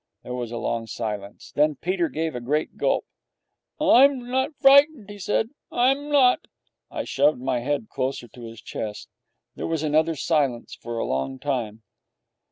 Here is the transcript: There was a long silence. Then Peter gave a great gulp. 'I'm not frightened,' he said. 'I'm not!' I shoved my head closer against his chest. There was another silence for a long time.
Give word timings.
There 0.23 0.33
was 0.33 0.51
a 0.51 0.57
long 0.57 0.87
silence. 0.87 1.51
Then 1.51 1.75
Peter 1.75 2.09
gave 2.09 2.33
a 2.33 2.41
great 2.41 2.75
gulp. 2.75 3.05
'I'm 3.79 4.31
not 4.31 4.55
frightened,' 4.59 5.11
he 5.11 5.19
said. 5.19 5.51
'I'm 5.71 6.09
not!' 6.09 6.47
I 6.89 7.03
shoved 7.03 7.39
my 7.39 7.59
head 7.59 7.87
closer 7.87 8.25
against 8.25 8.41
his 8.49 8.61
chest. 8.61 9.09
There 9.53 9.67
was 9.67 9.83
another 9.83 10.15
silence 10.15 10.73
for 10.73 10.97
a 10.97 11.05
long 11.05 11.37
time. 11.37 11.83